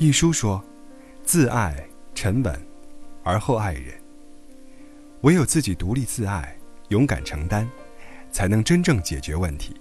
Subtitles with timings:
[0.00, 0.62] 一书说
[1.26, 1.74] ：“自爱
[2.14, 2.56] 沉稳，
[3.24, 3.92] 而后爱人。
[5.22, 6.56] 唯有自己独立自爱，
[6.90, 7.68] 勇敢承担，
[8.30, 9.74] 才能真正解决问题。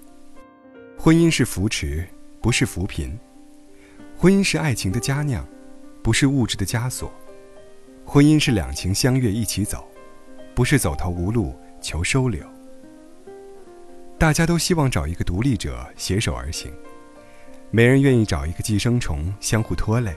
[0.97, 2.03] 婚姻是扶持，
[2.41, 3.11] 不是扶贫；
[4.17, 5.47] 婚姻是爱情的佳酿，
[6.01, 7.07] 不是物质的枷锁；
[8.03, 9.87] 婚姻是两情相悦一起走，
[10.55, 12.43] 不是走投无路求收留。
[14.17, 16.73] 大家都希望找一个独立者携手而行。”
[17.69, 20.15] 没人愿意找一个寄生虫相互拖累，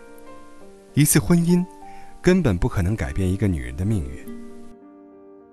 [0.94, 1.64] 一次婚姻
[2.22, 4.40] 根本不可能改变一个女人的命运。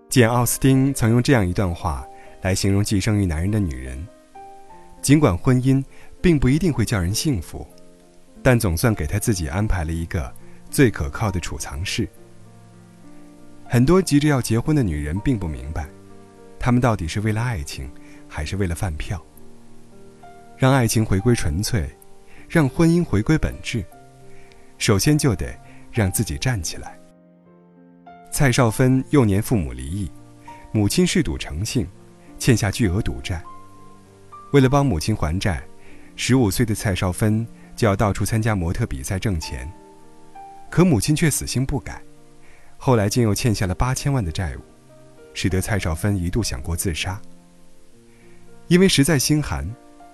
[0.07, 2.05] 简·奥斯汀曾用这样一段话
[2.41, 4.07] 来形容寄生于男人的女人：
[5.01, 5.83] 尽管婚姻
[6.21, 7.67] 并不一定会叫人幸福，
[8.43, 10.31] 但总算给他自己安排了一个
[10.69, 12.07] 最可靠的储藏室。
[13.65, 15.87] 很多急着要结婚的女人并不明白，
[16.59, 17.89] 她们到底是为了爱情，
[18.27, 19.21] 还是为了饭票。
[20.57, 21.87] 让爱情回归纯粹，
[22.49, 23.85] 让婚姻回归本质，
[24.79, 25.55] 首先就得
[25.91, 26.97] 让自己站起来。
[28.31, 30.11] 蔡少芬幼年父母离异，
[30.71, 31.87] 母亲嗜赌成性，
[32.39, 33.39] 欠下巨额赌债。
[34.51, 35.61] 为了帮母亲还债，
[36.15, 39.71] 十五岁的蔡少芬就要到处参加模特比赛挣钱，
[40.71, 42.01] 可母亲却死性不改，
[42.77, 44.61] 后来竟又欠下了八千万的债务，
[45.35, 47.21] 使得蔡少芬一度想过自杀。
[48.67, 49.63] 因为实在心寒。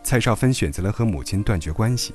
[0.03, 2.13] 蔡少芬选择了和母亲断绝关系，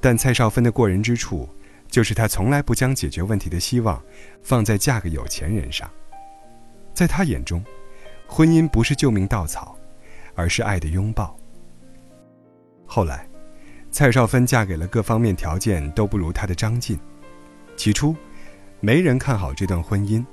[0.00, 1.48] 但蔡少芬的过人之处，
[1.88, 4.02] 就是她从来不将解决问题的希望
[4.42, 5.88] 放在嫁个有钱人上。
[6.92, 7.64] 在她眼中，
[8.26, 9.78] 婚姻不是救命稻草，
[10.34, 11.36] 而是爱的拥抱。
[12.86, 13.26] 后来，
[13.90, 16.98] 蔡少芬嫁给了各方面条件都不如她的张晋。
[17.76, 18.14] 起初，
[18.80, 20.24] 没人看好这段婚姻，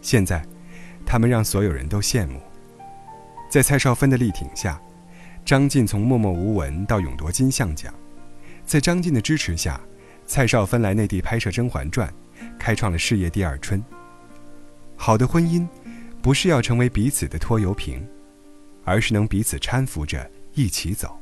[0.00, 0.44] 现在，
[1.06, 2.40] 他们让所有人都羡慕。
[3.48, 4.80] 在蔡少芬的力挺下。
[5.44, 7.92] 张晋从默默无闻到勇夺金像奖，
[8.64, 9.80] 在张晋的支持下，
[10.26, 12.08] 蔡少芬来内地拍摄《甄嬛传》，
[12.58, 13.82] 开创了事业第二春。
[14.94, 15.66] 好的婚姻，
[16.22, 18.06] 不是要成为彼此的拖油瓶，
[18.84, 21.18] 而是能彼此搀扶着一起走。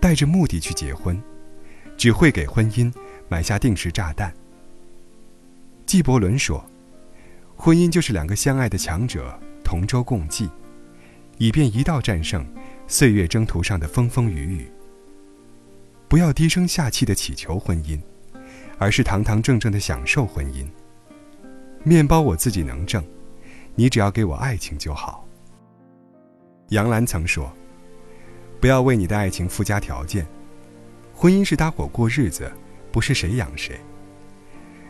[0.00, 1.20] 带着目的去结婚，
[1.98, 2.90] 只会给婚姻
[3.28, 4.32] 埋下定时炸弹。
[5.84, 6.64] 纪伯伦说
[7.56, 10.48] ：“婚姻就是两个相爱的强者同舟共济。”
[11.38, 12.46] 以便一道战胜
[12.86, 14.66] 岁月征途上的风风雨雨。
[16.08, 17.98] 不要低声下气的祈求婚姻，
[18.78, 20.66] 而是堂堂正正的享受婚姻。
[21.82, 23.02] 面包我自己能挣，
[23.74, 25.26] 你只要给我爱情就好。
[26.68, 27.52] 杨澜曾说
[28.60, 30.26] ：“不要为你的爱情附加条件，
[31.14, 32.50] 婚姻是搭伙过日子，
[32.92, 33.78] 不是谁养谁。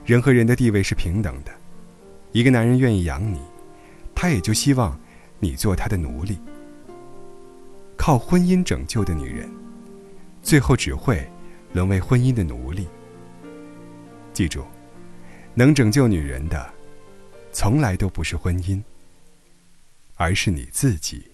[0.04, 1.50] 人和人的地位是平等的，
[2.32, 3.40] 一个男人愿意养你，
[4.14, 4.98] 他也就希望。”
[5.44, 6.38] 你做他的奴隶，
[7.98, 9.46] 靠婚姻拯救的女人，
[10.42, 11.30] 最后只会
[11.74, 12.88] 沦为婚姻的奴隶。
[14.32, 14.64] 记住，
[15.52, 16.72] 能拯救女人的，
[17.52, 18.82] 从来都不是婚姻，
[20.14, 21.33] 而是你自己。